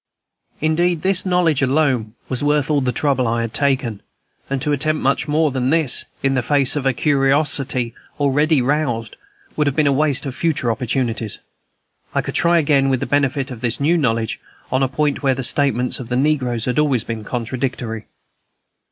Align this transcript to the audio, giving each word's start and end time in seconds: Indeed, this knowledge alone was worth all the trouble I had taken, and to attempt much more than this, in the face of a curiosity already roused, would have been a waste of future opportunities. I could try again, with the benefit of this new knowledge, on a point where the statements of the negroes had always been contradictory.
Indeed, 0.61 1.03
this 1.03 1.27
knowledge 1.27 1.61
alone 1.61 2.15
was 2.27 2.43
worth 2.43 2.71
all 2.71 2.81
the 2.81 2.91
trouble 2.91 3.27
I 3.27 3.41
had 3.41 3.53
taken, 3.53 4.01
and 4.49 4.59
to 4.63 4.71
attempt 4.71 5.03
much 5.03 5.27
more 5.27 5.51
than 5.51 5.69
this, 5.69 6.05
in 6.23 6.33
the 6.33 6.41
face 6.41 6.75
of 6.75 6.87
a 6.87 6.91
curiosity 6.93 7.93
already 8.19 8.63
roused, 8.63 9.15
would 9.55 9.67
have 9.67 9.75
been 9.75 9.85
a 9.85 9.91
waste 9.93 10.25
of 10.25 10.33
future 10.33 10.71
opportunities. 10.71 11.37
I 12.15 12.23
could 12.23 12.33
try 12.33 12.57
again, 12.57 12.89
with 12.89 12.99
the 12.99 13.05
benefit 13.05 13.51
of 13.51 13.61
this 13.61 13.79
new 13.79 13.95
knowledge, 13.95 14.39
on 14.71 14.81
a 14.81 14.87
point 14.87 15.21
where 15.21 15.35
the 15.35 15.43
statements 15.43 15.99
of 15.99 16.09
the 16.09 16.17
negroes 16.17 16.65
had 16.65 16.79
always 16.79 17.03
been 17.03 17.23
contradictory. 17.23 18.07